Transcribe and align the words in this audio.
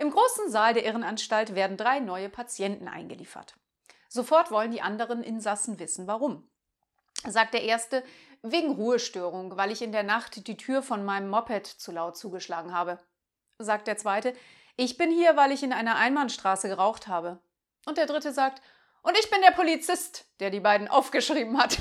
Im 0.00 0.10
großen 0.10 0.50
Saal 0.50 0.72
der 0.72 0.86
Irrenanstalt 0.86 1.54
werden 1.54 1.76
drei 1.76 2.00
neue 2.00 2.30
Patienten 2.30 2.88
eingeliefert. 2.88 3.54
Sofort 4.08 4.50
wollen 4.50 4.70
die 4.70 4.80
anderen 4.80 5.22
Insassen 5.22 5.78
wissen, 5.78 6.06
warum. 6.06 6.50
Sagt 7.26 7.52
der 7.52 7.64
erste, 7.64 8.02
wegen 8.40 8.72
Ruhestörung, 8.72 9.58
weil 9.58 9.70
ich 9.70 9.82
in 9.82 9.92
der 9.92 10.02
Nacht 10.02 10.46
die 10.46 10.56
Tür 10.56 10.82
von 10.82 11.04
meinem 11.04 11.28
Moped 11.28 11.66
zu 11.66 11.92
laut 11.92 12.16
zugeschlagen 12.16 12.72
habe. 12.72 12.98
Sagt 13.58 13.88
der 13.88 13.98
zweite, 13.98 14.34
ich 14.74 14.96
bin 14.96 15.10
hier, 15.10 15.36
weil 15.36 15.52
ich 15.52 15.62
in 15.62 15.74
einer 15.74 15.96
Einbahnstraße 15.96 16.68
geraucht 16.68 17.06
habe. 17.06 17.42
Und 17.84 17.98
der 17.98 18.06
dritte 18.06 18.32
sagt, 18.32 18.62
und 19.02 19.18
ich 19.18 19.28
bin 19.28 19.42
der 19.42 19.52
Polizist, 19.52 20.24
der 20.40 20.48
die 20.48 20.60
beiden 20.60 20.88
aufgeschrieben 20.88 21.58
hat. 21.58 21.76